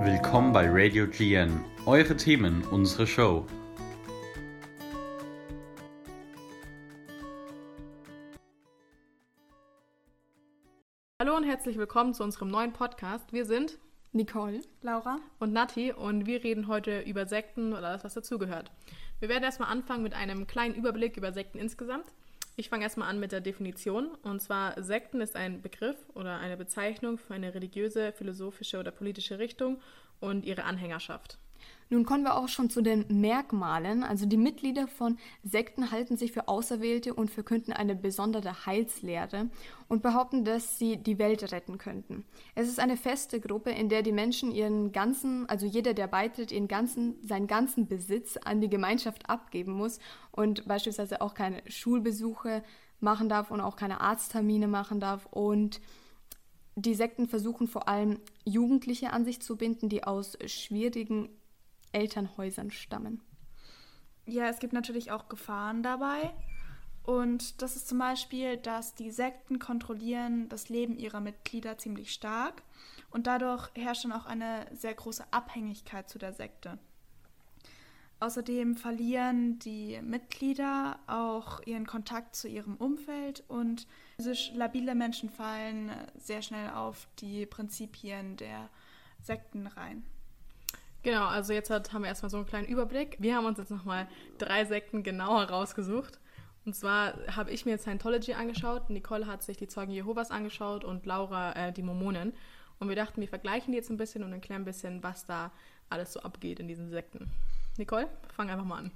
[0.00, 3.44] Willkommen bei Radio GN, eure Themen, unsere Show.
[11.20, 13.34] Hallo und herzlich willkommen zu unserem neuen Podcast.
[13.34, 13.78] Wir sind
[14.14, 18.70] Nicole, Laura und Nati und wir reden heute über Sekten oder alles, was dazugehört.
[19.18, 22.06] Wir werden erstmal anfangen mit einem kleinen Überblick über Sekten insgesamt.
[22.54, 24.14] Ich fange erstmal an mit der Definition.
[24.22, 29.40] Und zwar, Sekten ist ein Begriff oder eine Bezeichnung für eine religiöse, philosophische oder politische
[29.40, 29.80] Richtung
[30.20, 31.38] und ihre Anhängerschaft.
[31.90, 34.02] Nun kommen wir auch schon zu den Merkmalen.
[34.02, 39.48] Also die Mitglieder von Sekten halten sich für Auserwählte und verkünden eine besondere Heilslehre
[39.88, 42.24] und behaupten, dass sie die Welt retten könnten.
[42.54, 46.52] Es ist eine feste Gruppe, in der die Menschen ihren ganzen, also jeder, der beitritt,
[46.52, 49.98] ihren ganzen, seinen ganzen Besitz an die Gemeinschaft abgeben muss
[50.32, 52.62] und beispielsweise auch keine Schulbesuche
[53.00, 55.80] machen darf und auch keine Arzttermine machen darf und
[56.76, 61.28] die Sekten versuchen vor allem Jugendliche an sich zu binden, die aus schwierigen
[61.94, 63.22] Elternhäusern stammen.
[64.26, 66.34] Ja, es gibt natürlich auch Gefahren dabei.
[67.04, 72.62] Und das ist zum Beispiel, dass die Sekten kontrollieren das Leben ihrer Mitglieder ziemlich stark.
[73.10, 76.78] Und dadurch herrscht dann auch eine sehr große Abhängigkeit zu der Sekte.
[78.20, 85.90] Außerdem verlieren die Mitglieder auch ihren Kontakt zu ihrem Umfeld und physisch labile Menschen fallen
[86.16, 88.70] sehr schnell auf die Prinzipien der
[89.20, 90.04] Sekten rein.
[91.04, 93.18] Genau, also jetzt hat, haben wir erstmal so einen kleinen Überblick.
[93.20, 96.18] Wir haben uns jetzt nochmal drei Sekten genauer rausgesucht.
[96.64, 101.04] Und zwar habe ich mir Scientology angeschaut, Nicole hat sich die Zeugen Jehovas angeschaut und
[101.04, 102.32] Laura äh, die Mormonen.
[102.78, 105.52] Und wir dachten, wir vergleichen die jetzt ein bisschen und erklären ein bisschen, was da
[105.90, 107.30] alles so abgeht in diesen Sekten.
[107.76, 108.90] Nicole, fang einfach mal an.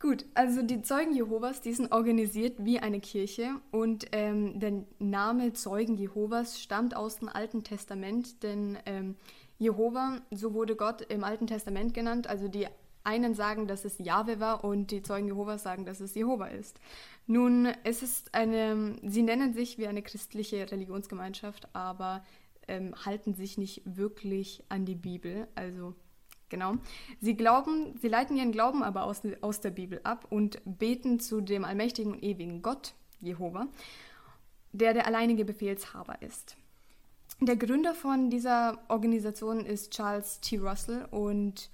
[0.00, 5.52] Gut, also die Zeugen Jehovas, die sind organisiert wie eine Kirche und ähm, der Name
[5.52, 9.16] Zeugen Jehovas stammt aus dem Alten Testament, denn ähm,
[9.58, 12.26] Jehova, so wurde Gott im Alten Testament genannt.
[12.26, 12.66] Also die
[13.04, 16.80] einen sagen, dass es Jahwe war und die Zeugen Jehovas sagen, dass es Jehova ist.
[17.26, 22.24] Nun, es ist eine, sie nennen sich wie eine christliche Religionsgemeinschaft, aber
[22.66, 25.46] ähm, halten sich nicht wirklich an die Bibel.
[25.54, 25.94] Also
[26.48, 26.74] genau.
[27.20, 31.40] Sie glauben, sie leiten ihren Glauben aber aus, aus der Bibel ab und beten zu
[31.40, 33.68] dem allmächtigen und ewigen Gott, Jehova,
[34.72, 36.56] der der alleinige Befehlshaber ist.
[37.40, 40.58] Der Gründer von dieser Organisation ist Charles T.
[40.58, 41.70] Russell und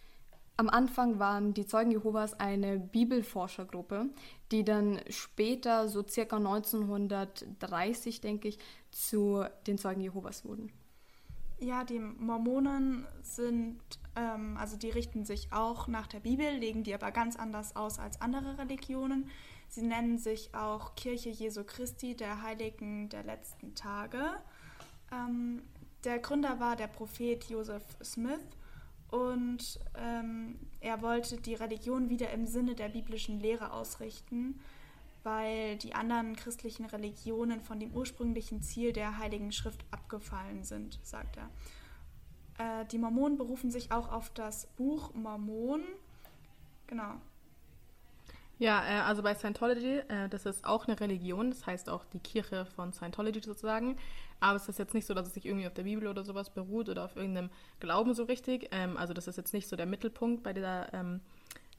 [0.56, 4.10] am Anfang waren die Zeugen Jehovas eine Bibelforschergruppe,
[4.53, 8.59] die dann später, so circa 1930, denke ich,
[8.91, 10.71] zu den Zeugen Jehovas wurden.
[11.60, 13.81] Ja, die Mormonen sind,
[14.16, 17.98] ähm, also die richten sich auch nach der Bibel, legen die aber ganz anders aus
[17.98, 19.28] als andere Religionen.
[19.69, 24.21] Sie nennen sich auch Kirche Jesu Christi, der Heiligen der letzten Tage.
[25.12, 25.62] Ähm,
[26.04, 28.41] der Gründer war der Prophet Joseph Smith
[29.10, 34.60] und ähm, er wollte die Religion wieder im Sinne der biblischen Lehre ausrichten,
[35.22, 41.37] weil die anderen christlichen Religionen von dem ursprünglichen Ziel der Heiligen Schrift abgefallen sind, sagt
[41.37, 41.50] er.
[42.60, 45.82] Äh, die Mormonen berufen sich auch auf das Buch Mormon.
[46.87, 47.15] Genau.
[48.60, 52.19] Ja, äh, also bei Scientology, äh, das ist auch eine Religion, das heißt auch die
[52.19, 53.97] Kirche von Scientology sozusagen.
[54.38, 56.50] Aber es ist jetzt nicht so, dass es sich irgendwie auf der Bibel oder sowas
[56.50, 57.48] beruht oder auf irgendeinem
[57.81, 58.69] Glauben so richtig.
[58.71, 61.21] Ähm, also das ist jetzt nicht so der Mittelpunkt bei der, ähm,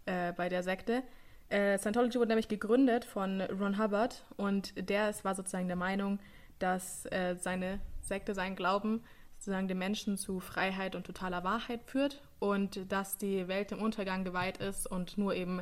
[0.07, 1.03] äh, bei der Sekte.
[1.49, 6.17] Äh, Scientology wurde nämlich gegründet von Ron Hubbard und der war sozusagen der Meinung,
[6.57, 9.03] dass äh, seine Sekte, sein Glauben
[9.37, 14.23] sozusagen den Menschen zu Freiheit und totaler Wahrheit führt und dass die Welt im Untergang
[14.23, 15.61] geweiht ist und nur eben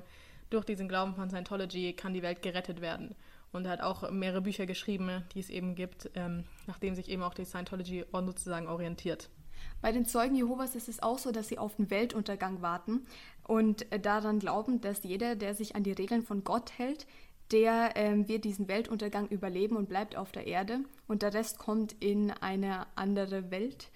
[0.49, 3.15] durch diesen Glauben von Scientology kann die Welt gerettet werden
[3.51, 7.23] und er hat auch mehrere Bücher geschrieben, die es eben gibt, ähm, nachdem sich eben
[7.23, 9.29] auch die Scientology sozusagen orientiert.
[9.81, 13.05] Bei den Zeugen Jehovas ist es auch so, dass sie auf den Weltuntergang warten
[13.47, 17.07] und äh, daran glauben, dass jeder, der sich an die Regeln von Gott hält,
[17.51, 21.93] der ähm, wird diesen Weltuntergang überleben und bleibt auf der Erde und der Rest kommt
[21.99, 23.89] in eine andere Welt.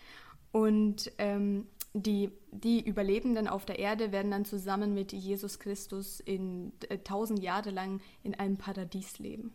[0.51, 6.73] Und ähm, die, die Überlebenden auf der Erde werden dann zusammen mit Jesus Christus in
[6.89, 9.53] äh, tausend Jahre lang in einem Paradies leben.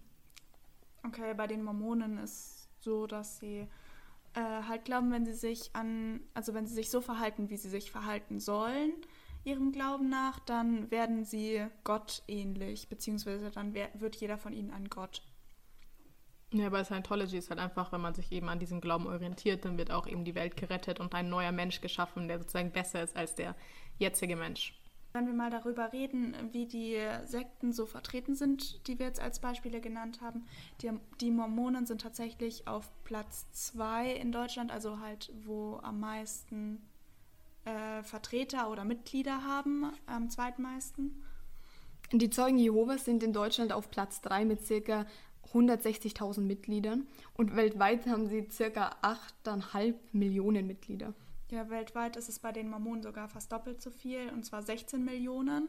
[1.05, 3.67] Okay, bei den Mormonen ist so, dass sie
[4.35, 7.71] äh, halt glauben, wenn sie sich an, also wenn sie sich so verhalten, wie sie
[7.71, 8.93] sich verhalten sollen,
[9.45, 14.89] ihrem Glauben nach, dann werden sie Gott ähnlich, beziehungsweise dann wird jeder von ihnen ein
[14.89, 15.23] Gott.
[16.51, 19.77] Ja, bei Scientology ist halt einfach, wenn man sich eben an diesem Glauben orientiert, dann
[19.77, 23.17] wird auch eben die Welt gerettet und ein neuer Mensch geschaffen, der sozusagen besser ist
[23.17, 23.55] als der
[23.99, 24.75] jetzige Mensch.
[25.13, 29.41] Wenn wir mal darüber reden, wie die Sekten so vertreten sind, die wir jetzt als
[29.41, 30.47] Beispiele genannt haben,
[30.81, 30.91] die,
[31.21, 36.83] die Mormonen sind tatsächlich auf Platz 2 in Deutschland, also halt wo am meisten
[37.65, 41.25] äh, Vertreter oder Mitglieder haben, am zweitmeisten.
[42.13, 45.05] Die Zeugen Jehovas sind in Deutschland auf Platz 3 mit ca.
[45.55, 48.97] 160.000 Mitgliedern und weltweit haben sie ca.
[49.03, 51.15] 8,5 Millionen Mitglieder.
[51.51, 55.05] Ja, weltweit ist es bei den Mormonen sogar fast doppelt so viel, und zwar 16
[55.05, 55.69] Millionen.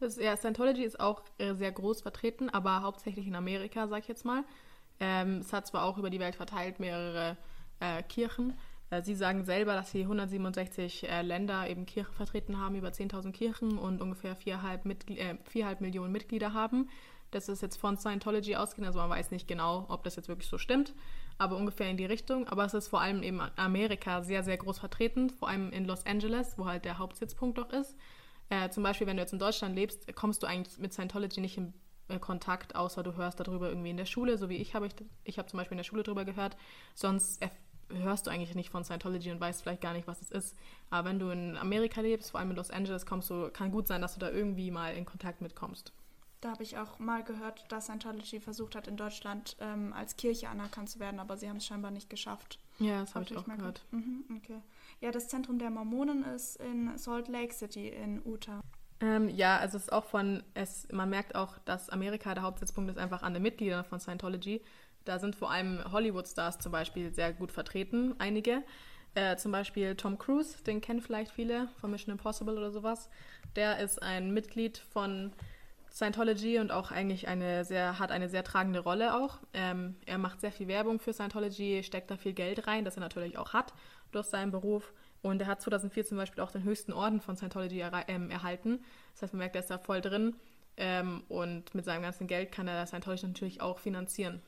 [0.00, 4.08] Das, ja, Scientology ist auch äh, sehr groß vertreten, aber hauptsächlich in Amerika, sag ich
[4.08, 4.44] jetzt mal.
[5.00, 7.36] Ähm, es hat zwar auch über die Welt verteilt mehrere
[7.80, 8.54] äh, Kirchen.
[8.90, 13.32] Äh, sie sagen selber, dass sie 167 äh, Länder eben Kirchen vertreten haben, über 10.000
[13.32, 16.88] Kirchen und ungefähr 4,5 äh, Millionen Mitglieder haben.
[17.34, 20.48] Das ist jetzt von Scientology ausgehend, also man weiß nicht genau, ob das jetzt wirklich
[20.48, 20.94] so stimmt
[21.38, 22.48] aber ungefähr in die Richtung.
[22.48, 26.06] Aber es ist vor allem eben Amerika sehr, sehr groß vertreten, vor allem in Los
[26.06, 27.96] Angeles, wo halt der Hauptsitzpunkt doch ist.
[28.50, 31.56] Äh, zum Beispiel, wenn du jetzt in Deutschland lebst, kommst du eigentlich mit Scientology nicht
[31.56, 31.72] in
[32.08, 34.86] äh, Kontakt, außer du hörst darüber irgendwie in der Schule, so wie ich habe.
[34.86, 34.94] Ich,
[35.24, 36.56] ich habe zum Beispiel in der Schule darüber gehört.
[36.94, 37.42] Sonst
[37.90, 40.56] hörst du eigentlich nicht von Scientology und weißt vielleicht gar nicht, was es ist.
[40.90, 43.88] Aber wenn du in Amerika lebst, vor allem in Los Angeles, kommst du, kann gut
[43.88, 45.92] sein, dass du da irgendwie mal in Kontakt mitkommst.
[46.44, 50.50] Da habe ich auch mal gehört, dass Scientology versucht hat, in Deutschland ähm, als Kirche
[50.50, 52.58] anerkannt zu werden, aber sie haben es scheinbar nicht geschafft.
[52.78, 53.82] Ja, das habe ich auch gehört.
[53.92, 54.60] Mhm, okay.
[55.00, 58.60] Ja, das Zentrum der Mormonen ist in Salt Lake City in Utah.
[59.00, 62.90] Ähm, ja, also es ist auch von, es, man merkt auch, dass Amerika der Hauptsitzpunkt
[62.90, 64.60] ist einfach an den Mitgliedern von Scientology.
[65.06, 68.64] Da sind vor allem Hollywood-Stars zum Beispiel sehr gut vertreten, einige.
[69.14, 73.08] Äh, zum Beispiel Tom Cruise, den kennen vielleicht viele von Mission Impossible oder sowas.
[73.56, 75.32] Der ist ein Mitglied von
[75.94, 79.38] Scientology und auch eigentlich eine sehr, hat eine sehr tragende Rolle auch.
[79.52, 83.00] Ähm, er macht sehr viel Werbung für Scientology, steckt da viel Geld rein, das er
[83.00, 83.72] natürlich auch hat
[84.10, 84.92] durch seinen Beruf.
[85.22, 88.80] Und er hat 2004 zum Beispiel auch den höchsten Orden von Scientology er, ähm, erhalten.
[89.12, 90.34] Das heißt, man merkt, er ist da voll drin.
[90.76, 94.42] Ähm, und mit seinem ganzen Geld kann er Scientology natürlich auch finanzieren.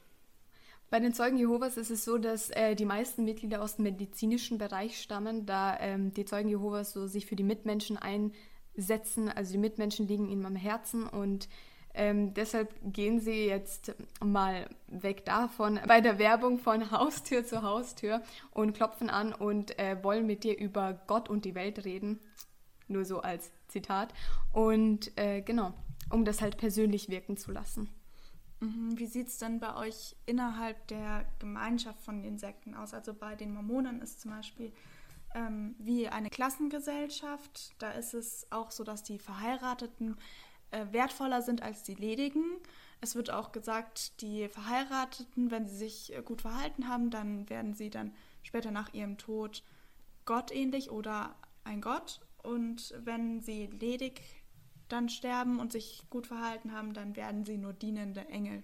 [0.90, 4.58] Bei den Zeugen Jehovas ist es so, dass äh, die meisten Mitglieder aus dem medizinischen
[4.58, 8.32] Bereich stammen, da ähm, die Zeugen Jehovas so sich für die Mitmenschen ein
[8.76, 9.28] setzen.
[9.28, 11.48] Also die Mitmenschen liegen ihnen am Herzen und
[11.94, 18.22] ähm, deshalb gehen sie jetzt mal weg davon bei der Werbung von Haustür zu Haustür
[18.52, 22.20] und klopfen an und äh, wollen mit dir über Gott und die Welt reden.
[22.88, 24.12] Nur so als Zitat.
[24.52, 25.72] Und äh, genau,
[26.10, 27.88] um das halt persönlich wirken zu lassen.
[28.60, 28.98] Mhm.
[28.98, 32.94] Wie sieht es denn bei euch innerhalb der Gemeinschaft von den Sekten aus?
[32.94, 34.72] Also bei den Mormonen ist zum Beispiel
[35.36, 37.74] ähm, wie eine Klassengesellschaft.
[37.78, 40.16] Da ist es auch so, dass die Verheirateten
[40.70, 42.42] äh, wertvoller sind als die Ledigen.
[43.02, 47.74] Es wird auch gesagt, die Verheirateten, wenn sie sich äh, gut verhalten haben, dann werden
[47.74, 49.62] sie dann später nach ihrem Tod
[50.24, 52.20] gottähnlich oder ein Gott.
[52.42, 54.22] Und wenn sie ledig
[54.88, 58.62] dann sterben und sich gut verhalten haben, dann werden sie nur dienende Engel.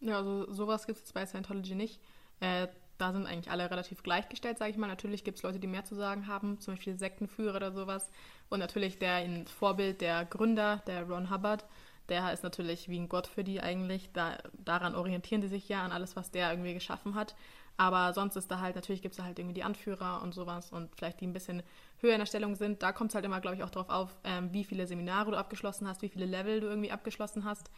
[0.00, 2.00] Ja, also sowas gibt es bei Scientology nicht.
[2.40, 2.68] Äh,
[3.02, 4.86] da sind eigentlich alle relativ gleichgestellt, sage ich mal.
[4.86, 8.08] Natürlich gibt es Leute, die mehr zu sagen haben, zum Beispiel Sektenführer oder sowas.
[8.48, 11.64] Und natürlich der Vorbild, der Gründer, der Ron Hubbard,
[12.08, 14.10] der ist natürlich wie ein Gott für die eigentlich.
[14.12, 17.34] Da, daran orientieren sie sich ja, an alles, was der irgendwie geschaffen hat.
[17.76, 20.70] Aber sonst ist da halt, natürlich gibt es da halt irgendwie die Anführer und sowas
[20.70, 21.64] und vielleicht die ein bisschen
[21.98, 22.84] höher in der Stellung sind.
[22.84, 25.36] Da kommt es halt immer, glaube ich, auch darauf auf, ähm, wie viele Seminare du
[25.36, 27.68] abgeschlossen hast, wie viele Level du irgendwie abgeschlossen hast.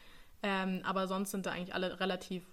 [0.43, 2.44] Ähm, aber sonst sind da eigentlich alle relativ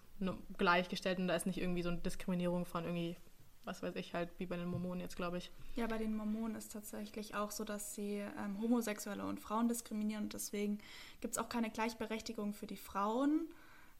[0.57, 3.15] gleichgestellt und da ist nicht irgendwie so eine Diskriminierung von irgendwie,
[3.63, 5.51] was weiß ich, halt wie bei den Mormonen jetzt, glaube ich.
[5.75, 10.25] Ja, bei den Mormonen ist tatsächlich auch so, dass sie ähm, Homosexuelle und Frauen diskriminieren
[10.25, 10.79] und deswegen
[11.21, 13.47] gibt es auch keine Gleichberechtigung für die Frauen.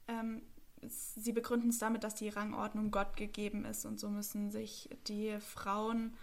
[0.07, 0.41] Ähm,
[0.87, 5.37] sie begründen es damit, dass die Rangordnung Gott gegeben ist und so müssen sich die
[5.39, 6.13] Frauen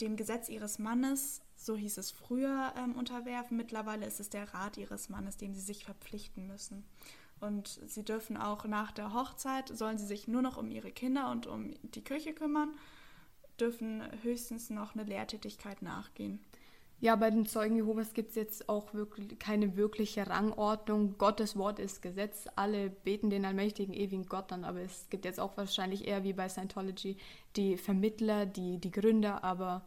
[0.00, 3.56] dem Gesetz ihres Mannes, so hieß es früher, ähm, unterwerfen.
[3.56, 6.84] Mittlerweile ist es der Rat ihres Mannes, dem sie sich verpflichten müssen.
[7.40, 11.30] Und sie dürfen auch nach der Hochzeit, sollen sie sich nur noch um ihre Kinder
[11.30, 12.74] und um die Kirche kümmern,
[13.60, 16.40] dürfen höchstens noch eine Lehrtätigkeit nachgehen.
[17.00, 21.18] Ja, bei den Zeugen Jehovas gibt es jetzt auch wirklich keine wirkliche Rangordnung.
[21.18, 22.46] Gottes Wort ist Gesetz.
[22.56, 24.64] Alle beten den allmächtigen, ewigen Gott an.
[24.64, 27.18] Aber es gibt jetzt auch wahrscheinlich eher wie bei Scientology
[27.56, 29.82] die Vermittler, die, die Gründer, aber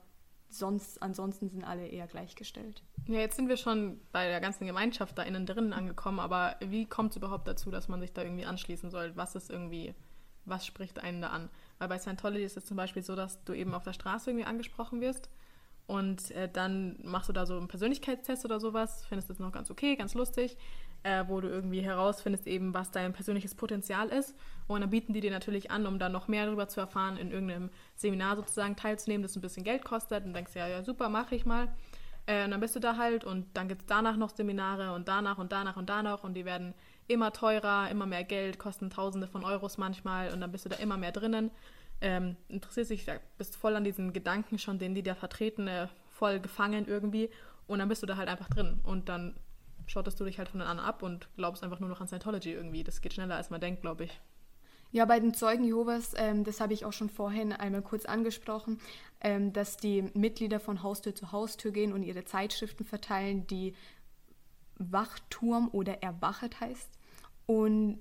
[0.49, 2.83] sonst, ansonsten sind alle eher gleichgestellt.
[3.07, 6.85] Ja, jetzt sind wir schon bei der ganzen Gemeinschaft da innen drinnen angekommen, aber wie
[6.85, 9.15] kommt es überhaupt dazu, dass man sich da irgendwie anschließen soll?
[9.15, 9.93] Was ist irgendwie,
[10.45, 11.49] was spricht einen da an?
[11.79, 14.45] Weil bei Scientology ist es zum Beispiel so, dass du eben auf der Straße irgendwie
[14.45, 15.29] angesprochen wirst
[15.85, 19.71] und äh, dann machst du da so einen Persönlichkeitstest oder sowas, findest das noch ganz
[19.71, 20.57] okay, ganz lustig
[21.03, 24.35] äh, wo du irgendwie herausfindest, eben, was dein persönliches Potenzial ist.
[24.67, 27.31] Und dann bieten die dir natürlich an, um dann noch mehr darüber zu erfahren, in
[27.31, 30.25] irgendeinem Seminar sozusagen teilzunehmen, das ein bisschen Geld kostet.
[30.25, 31.69] Und denkst ja, ja, super, mache ich mal.
[32.27, 35.07] Äh, und dann bist du da halt und dann gibt es danach noch Seminare und
[35.07, 36.73] danach und danach und danach und die werden
[37.07, 40.75] immer teurer, immer mehr Geld, kosten Tausende von Euros manchmal und dann bist du da
[40.75, 41.51] immer mehr drinnen.
[42.01, 43.05] Ähm, interessiert sich,
[43.37, 47.29] bist voll an diesen Gedanken schon, den die da vertreten, äh, voll gefangen irgendwie
[47.65, 49.35] und dann bist du da halt einfach drin und dann
[49.87, 52.51] schottest du dich halt von den anderen ab und glaubst einfach nur noch an Scientology
[52.51, 52.83] irgendwie.
[52.83, 54.21] Das geht schneller, als man denkt, glaube ich.
[54.91, 58.79] Ja, bei den Zeugen Jehovas, ähm, das habe ich auch schon vorhin einmal kurz angesprochen,
[59.19, 63.73] ähm, dass die Mitglieder von Haustür zu Haustür gehen und ihre Zeitschriften verteilen, die
[64.77, 66.89] Wachturm oder Erwachet heißt.
[67.47, 67.99] Und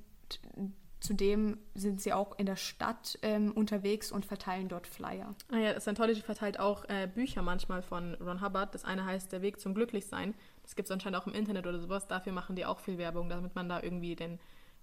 [1.00, 5.34] zudem sind sie auch in der Stadt ähm, unterwegs und verteilen dort Flyer.
[5.50, 8.74] Ah ja, Scientology verteilt auch äh, Bücher manchmal von Ron Hubbard.
[8.74, 10.34] Das eine heißt Der Weg zum Glücklichsein.
[10.62, 12.06] Das gibt es anscheinend auch im Internet oder sowas.
[12.06, 14.38] Dafür machen die auch viel Werbung, damit man da irgendwie den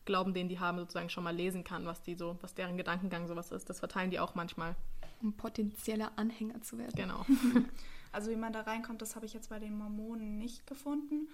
[0.06, 3.28] Glauben, den die haben, sozusagen schon mal lesen kann, was die so, was deren Gedankengang
[3.28, 3.70] sowas ist.
[3.70, 4.76] Das verteilen die auch manchmal.
[5.22, 6.94] Um potenzieller Anhänger zu werden.
[6.96, 7.26] Genau.
[8.12, 11.30] also wie man da reinkommt, das habe ich jetzt bei den Mormonen nicht gefunden.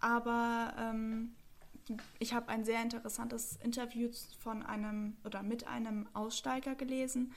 [0.00, 1.32] Aber ähm,
[2.18, 7.32] ich habe ein sehr interessantes Interview von einem oder mit einem Aussteiger gelesen,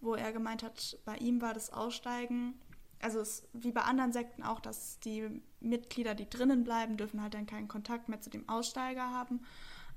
[0.00, 2.54] wo er gemeint hat, bei ihm war das Aussteigen,
[3.00, 5.28] also es, wie bei anderen Sekten auch, dass die
[5.60, 9.40] Mitglieder, die drinnen bleiben, dürfen halt dann keinen Kontakt mehr zu dem Aussteiger haben.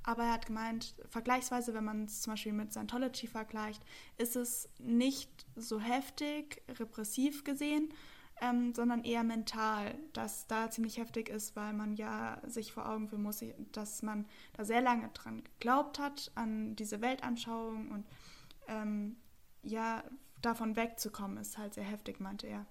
[0.03, 3.83] Aber er hat gemeint, vergleichsweise, wenn man es zum Beispiel mit Scientology vergleicht,
[4.17, 7.93] ist es nicht so heftig, repressiv gesehen,
[8.41, 13.07] ähm, sondern eher mental, dass da ziemlich heftig ist, weil man ja sich vor Augen
[13.07, 18.05] führen muss, dass man da sehr lange dran geglaubt hat, an diese Weltanschauung und
[18.67, 19.15] ähm,
[19.63, 20.03] ja,
[20.41, 22.65] davon wegzukommen, ist halt sehr heftig, meinte er.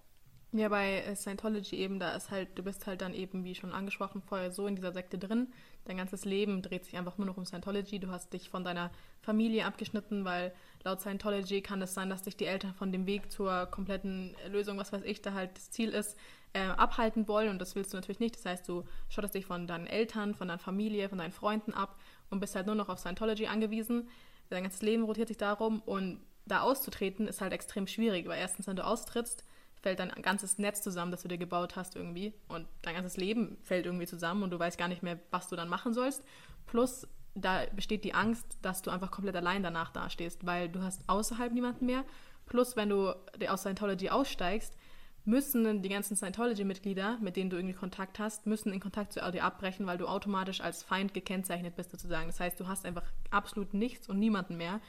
[0.53, 4.21] Ja, bei Scientology eben, da ist halt, du bist halt dann eben, wie schon angesprochen,
[4.21, 5.53] vorher so in dieser Sekte drin.
[5.85, 7.99] Dein ganzes Leben dreht sich einfach nur noch um Scientology.
[7.99, 8.91] Du hast dich von deiner
[9.23, 10.53] Familie abgeschnitten, weil
[10.85, 14.79] laut Scientology kann es sein, dass dich die Eltern von dem Weg zur kompletten Lösung,
[14.79, 16.17] was weiß ich, da halt das Ziel ist,
[16.53, 17.49] äh, abhalten wollen.
[17.49, 18.37] Und das willst du natürlich nicht.
[18.37, 21.99] Das heißt, du schottest dich von deinen Eltern, von deiner Familie, von deinen Freunden ab
[22.29, 24.09] und bist halt nur noch auf Scientology angewiesen.
[24.51, 28.67] Dein ganzes Leben rotiert sich darum und da auszutreten ist halt extrem schwierig, weil erstens,
[28.67, 29.45] wenn du austrittst,
[29.81, 32.35] fällt dein ganzes Netz zusammen, das du dir gebaut hast irgendwie.
[32.49, 35.57] Und dein ganzes Leben fällt irgendwie zusammen und du weißt gar nicht mehr, was du
[35.57, 36.23] dann machen sollst.
[36.67, 41.09] Plus, da besteht die Angst, dass du einfach komplett allein danach dastehst, weil du hast
[41.09, 42.05] außerhalb niemanden mehr.
[42.47, 43.15] Plus, wenn du
[43.49, 44.77] aus Scientology aussteigst,
[45.25, 49.45] müssen die ganzen Scientology-Mitglieder, mit denen du irgendwie Kontakt hast, müssen in Kontakt zu dir
[49.45, 52.27] abbrechen, weil du automatisch als Feind gekennzeichnet bist sozusagen.
[52.27, 54.81] Das heißt, du hast einfach absolut nichts und niemanden mehr.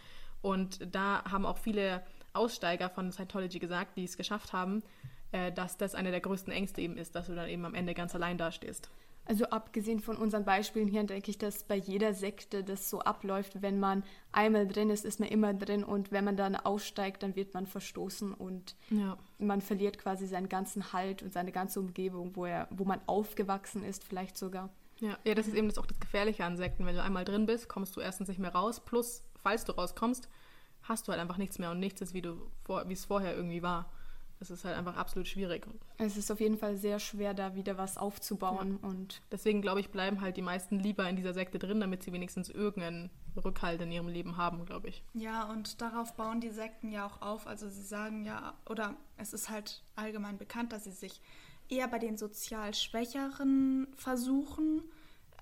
[0.41, 2.01] Und da haben auch viele
[2.33, 4.83] Aussteiger von Scientology gesagt, die es geschafft haben,
[5.31, 7.93] äh, dass das eine der größten Ängste eben ist, dass du dann eben am Ende
[7.93, 8.89] ganz allein dastehst.
[9.25, 13.61] Also abgesehen von unseren Beispielen hier denke ich, dass bei jeder Sekte das so abläuft,
[13.61, 17.35] wenn man einmal drin ist, ist man immer drin und wenn man dann aussteigt, dann
[17.35, 19.17] wird man verstoßen und ja.
[19.37, 23.83] man verliert quasi seinen ganzen Halt und seine ganze Umgebung, wo, er, wo man aufgewachsen
[23.83, 24.69] ist vielleicht sogar.
[24.99, 26.85] Ja, ja das ist eben das auch das Gefährliche an Sekten.
[26.85, 30.29] Wenn du einmal drin bist, kommst du erstens nicht mehr raus, plus falls du rauskommst,
[30.83, 33.35] hast du halt einfach nichts mehr und nichts ist, wie du vor, wie es vorher
[33.35, 33.91] irgendwie war.
[34.41, 35.67] Es ist halt einfach absolut schwierig.
[35.99, 38.79] Es ist auf jeden Fall sehr schwer, da wieder was aufzubauen.
[38.81, 38.89] Ja.
[38.89, 42.11] Und Deswegen, glaube ich, bleiben halt die meisten lieber in dieser Sekte drin, damit sie
[42.11, 45.03] wenigstens irgendeinen Rückhalt in ihrem Leben haben, glaube ich.
[45.13, 47.45] Ja, und darauf bauen die Sekten ja auch auf.
[47.45, 51.21] Also sie sagen ja, oder es ist halt allgemein bekannt, dass sie sich
[51.69, 54.81] eher bei den sozial Schwächeren versuchen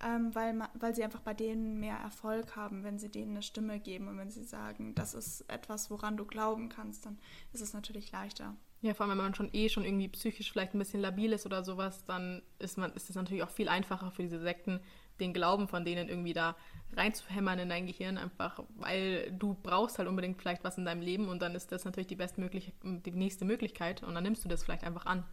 [0.03, 3.79] ähm, weil, weil sie einfach bei denen mehr Erfolg haben, wenn sie denen eine Stimme
[3.79, 7.18] geben und wenn sie sagen, das ist etwas, woran du glauben kannst, dann
[7.53, 8.56] ist es natürlich leichter.
[8.82, 11.46] Ja, vor allem, wenn man schon eh schon irgendwie psychisch vielleicht ein bisschen labil ist
[11.46, 14.79] oder sowas, dann ist man ist es natürlich auch viel einfacher für diese Sekten,
[15.20, 16.56] den Glauben von denen irgendwie da
[16.94, 21.27] reinzuhämmern in dein Gehirn, einfach weil du brauchst halt unbedingt vielleicht was in deinem Leben
[21.27, 24.63] und dann ist das natürlich die bestmögliche, die nächste Möglichkeit und dann nimmst du das
[24.63, 25.25] vielleicht einfach an.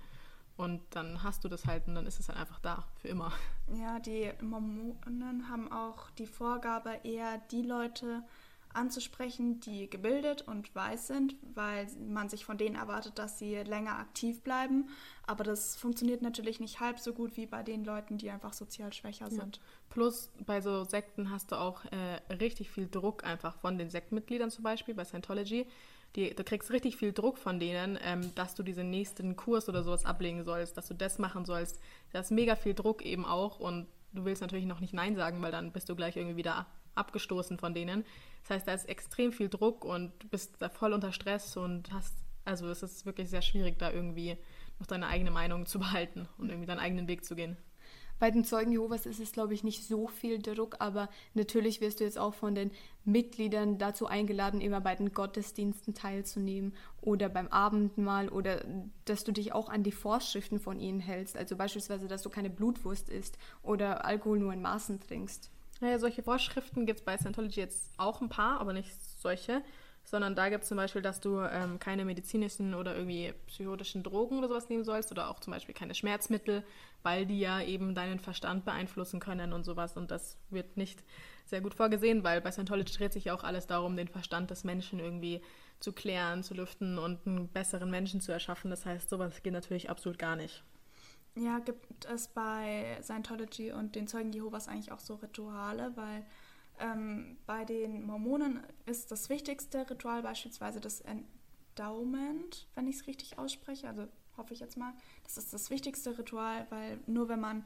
[0.57, 3.33] Und dann hast du das halt und dann ist es halt einfach da, für immer.
[3.75, 8.23] Ja, die Mormonen haben auch die Vorgabe, eher die Leute
[8.77, 13.99] anzusprechen, die gebildet und weiß sind, weil man sich von denen erwartet, dass sie länger
[13.99, 14.89] aktiv bleiben.
[15.27, 18.93] Aber das funktioniert natürlich nicht halb so gut wie bei den Leuten, die einfach sozial
[18.93, 19.57] schwächer sind.
[19.57, 19.63] Ja.
[19.89, 24.51] Plus bei so Sekten hast du auch äh, richtig viel Druck einfach von den Sektenmitgliedern
[24.51, 25.67] zum Beispiel bei Scientology
[26.17, 29.83] die, du kriegst richtig viel Druck von denen, ähm, dass du diesen nächsten Kurs oder
[29.83, 31.79] sowas ablegen sollst, dass du das machen sollst.
[32.13, 35.43] Da ist mega viel Druck eben auch und du willst natürlich noch nicht Nein sagen,
[35.43, 38.05] weil dann bist du gleich irgendwie wieder abgestoßen von denen.
[38.43, 41.93] Das heißt, da ist extrem viel Druck und du bist da voll unter Stress und
[41.93, 44.37] hast, also es ist wirklich sehr schwierig, da irgendwie
[44.79, 47.57] noch deine eigene Meinung zu behalten und irgendwie deinen eigenen Weg zu gehen.
[48.19, 52.01] Bei den Zeugen Jehovas ist es, glaube ich, nicht so viel Druck, aber natürlich wirst
[52.01, 52.71] du jetzt auch von den
[53.05, 58.65] Mitgliedern dazu eingeladen, immer bei den Gottesdiensten teilzunehmen oder beim Abendmahl oder
[59.05, 61.37] dass du dich auch an die Vorschriften von ihnen hältst.
[61.37, 65.51] Also beispielsweise, dass du keine Blutwurst isst oder Alkohol nur in Maßen trinkst.
[65.81, 69.63] Naja, solche Vorschriften gibt es bei Scientology jetzt auch ein paar, aber nicht solche
[70.07, 74.39] sondern da gibt es zum Beispiel, dass du ähm, keine medizinischen oder irgendwie psychotischen Drogen
[74.39, 76.65] oder sowas nehmen sollst oder auch zum Beispiel keine Schmerzmittel,
[77.03, 81.03] weil die ja eben deinen Verstand beeinflussen können und sowas und das wird nicht
[81.45, 84.65] sehr gut vorgesehen, weil bei Scientology dreht sich ja auch alles darum, den Verstand des
[84.65, 85.43] Menschen irgendwie
[85.81, 88.71] zu klären, zu lüften und einen besseren Menschen zu erschaffen.
[88.71, 90.65] Das heißt, sowas geht natürlich absolut gar nicht.
[91.35, 96.25] Ja, gibt es bei Scientology und den Zeugen Jehovas eigentlich auch so Rituale, weil
[96.81, 103.39] ähm, bei den Mormonen ist das wichtigste Ritual beispielsweise das Endowment, wenn ich es richtig
[103.39, 103.89] ausspreche.
[103.89, 104.07] Also
[104.37, 104.93] hoffe ich jetzt mal.
[105.25, 107.65] Das ist das wichtigste Ritual, weil nur wenn man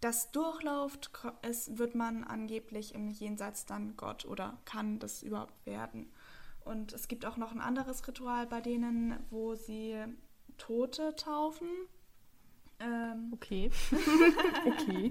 [0.00, 1.10] das durchläuft,
[1.42, 6.12] ist, wird man angeblich im Jenseits dann Gott oder kann das überhaupt werden.
[6.64, 9.96] Und es gibt auch noch ein anderes Ritual bei denen, wo sie
[10.56, 11.68] Tote taufen.
[12.78, 13.70] Ähm, okay.
[14.66, 15.10] okay.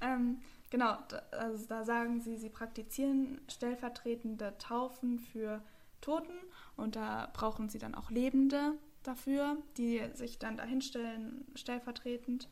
[0.00, 0.38] ähm,
[0.76, 0.98] Genau,
[1.30, 5.62] also da sagen sie, sie praktizieren stellvertretende Taufen für
[6.02, 6.36] Toten
[6.76, 12.50] und da brauchen sie dann auch Lebende dafür, die sich dann dahinstellen stellvertretend.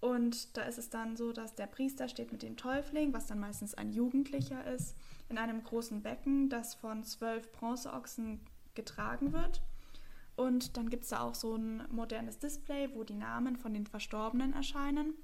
[0.00, 3.40] Und da ist es dann so, dass der Priester steht mit dem Täufling, was dann
[3.40, 4.94] meistens ein Jugendlicher ist,
[5.30, 8.40] in einem großen Becken, das von zwölf Bronzeochsen
[8.74, 9.62] getragen wird.
[10.36, 13.86] Und dann gibt es da auch so ein modernes Display, wo die Namen von den
[13.86, 15.14] Verstorbenen erscheinen.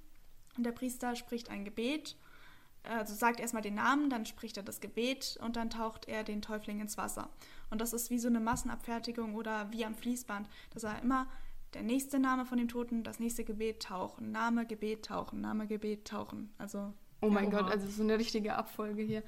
[0.56, 2.16] Und der Priester spricht ein Gebet,
[2.84, 6.40] also sagt erstmal den Namen, dann spricht er das Gebet und dann taucht er den
[6.40, 7.30] Täufling ins Wasser.
[7.70, 11.26] Und das ist wie so eine Massenabfertigung oder wie am Fließband, dass er immer
[11.74, 16.06] der nächste Name von dem Toten, das nächste Gebet tauchen, Name, Gebet tauchen, Name, Gebet
[16.06, 16.54] tauchen.
[16.58, 19.22] Also Oh mein ja, Gott, also so eine richtige Abfolge hier.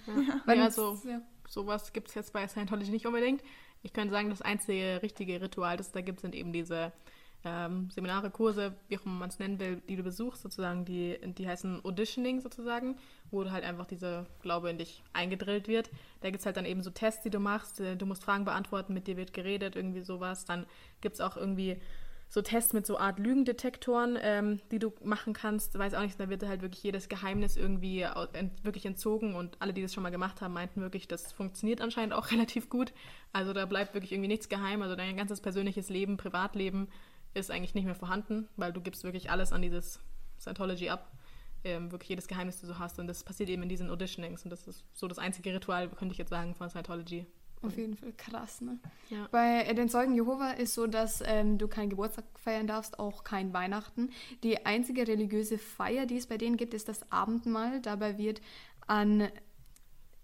[0.47, 1.23] Ja, ja also ja.
[1.49, 3.43] sowas gibt es jetzt bei Scientology nicht unbedingt.
[3.83, 6.93] Ich könnte sagen, das einzige richtige Ritual, das es da gibt, sind eben diese
[7.45, 11.19] ähm, Seminare, Kurse, wie auch immer man es nennen will, die du besuchst, sozusagen, die,
[11.23, 12.97] die heißen Auditioning sozusagen,
[13.31, 15.91] wo halt einfach diese Glaube in dich eingedrillt wird.
[16.21, 18.45] Da gibt es halt dann eben so Tests, die du machst, äh, du musst Fragen
[18.45, 20.45] beantworten, mit dir wird geredet, irgendwie sowas.
[20.47, 20.67] Dann
[21.01, 21.81] gibt es auch irgendwie
[22.31, 25.79] so Tests mit so Art Lügendetektoren, ähm, die du machen kannst.
[25.79, 29.73] Weiß auch nicht, da wird halt wirklich jedes Geheimnis irgendwie ent wirklich entzogen und alle,
[29.73, 32.93] die das schon mal gemacht haben, meinten wirklich, das funktioniert anscheinend auch relativ gut.
[33.33, 34.83] Also da bleibt wirklich irgendwie nichts geheim.
[34.83, 36.89] Also dein ganzes persönliches Leben, Privatleben
[37.35, 40.01] ist eigentlich nicht mehr vorhanden, weil du gibst wirklich alles an dieses
[40.41, 41.13] Scientology ab.
[41.65, 42.99] Ähm, wirklich jedes Geheimnis, das du hast.
[43.01, 44.45] Und das passiert eben in diesen Auditionings.
[44.45, 47.27] Und das ist so das einzige Ritual, könnte ich jetzt sagen, von Scientology.
[47.63, 48.79] Auf jeden Fall krass, ne?
[49.11, 49.27] Ja.
[49.33, 53.25] Bei äh, den Zeugen Jehova ist so, dass ähm, du keinen Geburtstag feiern darfst, auch
[53.25, 54.11] kein Weihnachten.
[54.45, 57.81] Die einzige religiöse Feier, die es bei denen gibt, ist das Abendmahl.
[57.81, 58.41] Dabei wird
[58.87, 59.29] an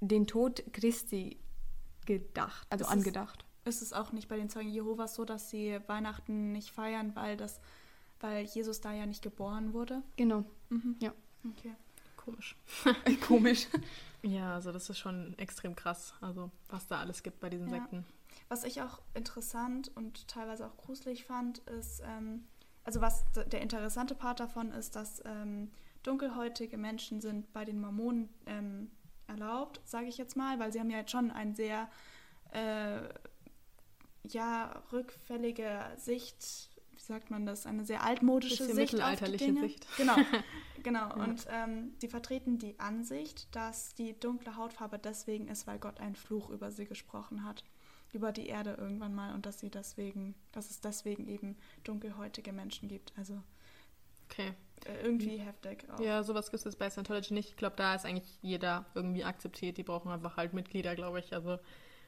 [0.00, 1.38] den Tod Christi
[2.06, 5.78] gedacht, also das angedacht ist es auch nicht bei den Zeugen Jehovas so, dass sie
[5.86, 7.60] Weihnachten nicht feiern, weil das,
[8.20, 10.02] weil Jesus da ja nicht geboren wurde.
[10.16, 10.44] Genau.
[10.68, 10.96] Mhm.
[11.00, 11.12] Ja.
[11.50, 11.74] Okay.
[12.16, 12.56] Komisch.
[13.26, 13.68] Komisch.
[14.22, 17.80] Ja, also das ist schon extrem krass, also was da alles gibt bei diesen ja.
[17.80, 18.04] Sekten.
[18.48, 22.44] Was ich auch interessant und teilweise auch gruselig fand, ist, ähm,
[22.84, 25.70] also was der interessante Part davon ist, dass ähm,
[26.02, 28.90] dunkelhäutige Menschen sind bei den Mormonen ähm,
[29.26, 31.88] erlaubt, sage ich jetzt mal, weil sie haben ja jetzt schon ein sehr
[32.52, 33.08] äh,
[34.28, 39.68] ja, rückfällige Sicht, wie sagt man das, eine sehr altmodische Sicht mittelalterliche auf die Dinge.
[39.68, 39.86] Sicht.
[39.96, 40.16] Genau,
[40.82, 41.08] genau.
[41.08, 41.14] Ja.
[41.14, 46.16] Und ähm, die vertreten die Ansicht, dass die dunkle Hautfarbe deswegen ist, weil Gott einen
[46.16, 47.64] Fluch über sie gesprochen hat,
[48.12, 52.88] über die Erde irgendwann mal und dass sie deswegen, dass es deswegen eben dunkelhäutige Menschen
[52.88, 53.12] gibt.
[53.16, 53.42] Also
[54.30, 54.54] okay.
[54.86, 55.86] Äh, irgendwie heftig.
[55.90, 56.00] Auch.
[56.00, 57.50] Ja, sowas gibt es bei Scientology nicht.
[57.50, 59.78] Ich glaube, da ist eigentlich jeder irgendwie akzeptiert.
[59.78, 61.34] Die brauchen einfach halt Mitglieder, glaube ich.
[61.34, 61.58] Also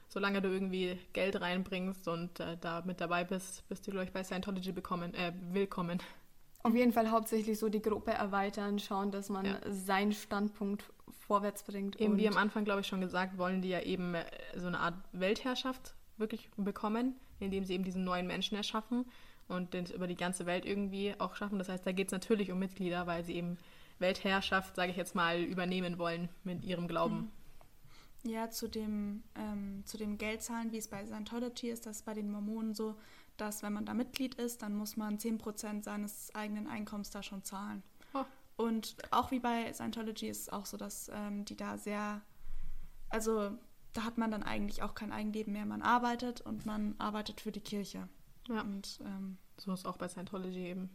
[0.09, 4.13] solange du irgendwie Geld reinbringst und äh, da mit dabei bist, bist du, glaube ich,
[4.13, 6.01] bei Scientology bekommen, äh, willkommen.
[6.63, 9.59] Auf jeden Fall hauptsächlich so die Gruppe erweitern, schauen, dass man ja.
[9.69, 10.85] seinen Standpunkt
[11.27, 12.01] vorwärts bringt.
[12.01, 14.25] Eben wie am Anfang, glaube ich, schon gesagt, wollen die ja eben äh,
[14.57, 19.05] so eine Art Weltherrschaft wirklich bekommen, indem sie eben diesen neuen Menschen erschaffen
[19.49, 21.59] und den über die ganze Welt irgendwie auch schaffen.
[21.59, 23.59] Das heißt, da geht es natürlich um Mitglieder, weil sie eben
[23.99, 27.17] Weltherrschaft, sage ich jetzt mal, übernehmen wollen mit ihrem Glauben.
[27.17, 27.31] Mhm.
[28.25, 32.15] Ja, zu dem, ähm, zu dem Geldzahlen, wie es bei Scientology ist, das ist bei
[32.15, 32.97] den Mormonen so,
[33.37, 37.45] dass wenn man da Mitglied ist, dann muss man 10% seines eigenen Einkommens da schon
[37.45, 37.83] zahlen.
[38.15, 38.25] Oh.
[38.57, 42.23] Und auch wie bei Scientology ist es auch so, dass ähm, die da sehr,
[43.11, 43.53] also
[43.93, 45.67] da hat man dann eigentlich auch kein Eigenleben mehr.
[45.67, 48.09] Man arbeitet und man arbeitet für die Kirche.
[48.49, 48.63] Ja.
[48.63, 50.91] Und ähm, so ist auch bei Scientology eben.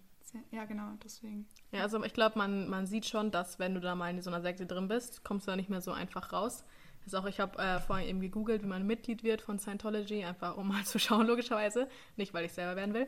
[0.51, 1.45] Ja, genau, deswegen.
[1.71, 4.29] Ja, also ich glaube, man, man sieht schon, dass wenn du da mal in so
[4.29, 6.63] einer Sekte drin bist, kommst du da nicht mehr so einfach raus.
[7.05, 10.57] Ist auch, ich habe äh, vorhin eben gegoogelt, wie man Mitglied wird von Scientology, einfach
[10.57, 11.87] um mal zu schauen, logischerweise.
[12.15, 13.07] Nicht, weil ich selber werden will.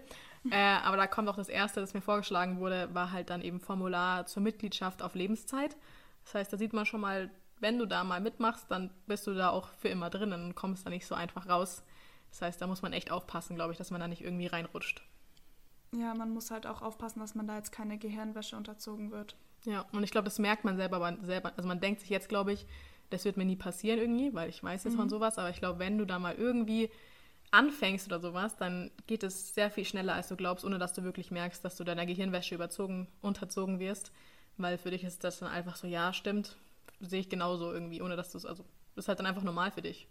[0.50, 3.60] Äh, aber da kommt auch das Erste, das mir vorgeschlagen wurde, war halt dann eben
[3.60, 5.78] Formular zur Mitgliedschaft auf Lebenszeit.
[6.26, 7.30] Das heißt, da sieht man schon mal,
[7.60, 10.86] wenn du da mal mitmachst, dann bist du da auch für immer drin und kommst
[10.86, 11.84] da nicht so einfach raus.
[12.30, 15.04] Das heißt, da muss man echt aufpassen, glaube ich, dass man da nicht irgendwie reinrutscht.
[15.96, 19.36] Ja, man muss halt auch aufpassen, dass man da jetzt keine Gehirnwäsche unterzogen wird.
[19.66, 21.54] Ja, und ich glaube, das merkt man selber, aber selber.
[21.56, 22.66] Also man denkt sich jetzt, glaube ich,
[23.14, 25.80] das wird mir nie passieren irgendwie, weil ich weiß jetzt von sowas, aber ich glaube,
[25.80, 26.90] wenn du da mal irgendwie
[27.52, 31.04] anfängst oder sowas, dann geht es sehr viel schneller, als du glaubst, ohne dass du
[31.04, 34.12] wirklich merkst, dass du deiner Gehirnwäsche überzogen, unterzogen wirst.
[34.58, 36.58] Weil für dich ist das dann einfach so, ja, stimmt,
[37.00, 39.72] sehe ich genauso irgendwie, ohne dass du es, also, das ist halt dann einfach normal
[39.72, 40.08] für dich.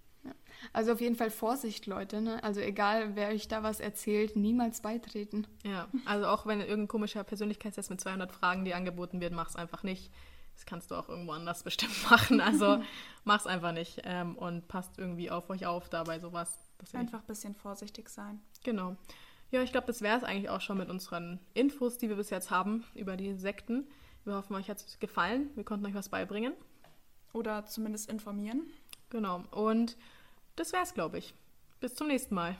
[0.72, 2.20] Also auf jeden Fall Vorsicht, Leute.
[2.20, 2.42] Ne?
[2.44, 5.46] Also egal, wer euch da was erzählt, niemals beitreten.
[5.64, 9.82] Ja, also auch wenn irgendein komischer Persönlichkeitstest mit 200 Fragen dir angeboten wird, mach's einfach
[9.82, 10.12] nicht.
[10.54, 12.40] Das kannst du auch irgendwo anders bestimmt machen.
[12.40, 12.82] Also
[13.24, 16.58] mach's einfach nicht ähm, und passt irgendwie auf euch auf da bei sowas.
[16.94, 18.40] Einfach ein bisschen vorsichtig sein.
[18.64, 18.96] Genau.
[19.52, 22.30] Ja, ich glaube, das wäre es eigentlich auch schon mit unseren Infos, die wir bis
[22.30, 23.86] jetzt haben über die Sekten.
[24.24, 25.50] Wir hoffen, euch hat es gefallen.
[25.54, 26.54] Wir konnten euch was beibringen.
[27.32, 28.62] Oder zumindest informieren.
[29.10, 29.44] Genau.
[29.50, 29.96] Und
[30.56, 31.34] das wäre es, glaube ich.
[31.80, 32.56] Bis zum nächsten Mal.